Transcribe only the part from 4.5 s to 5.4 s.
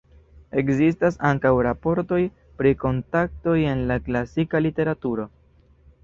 literaturo.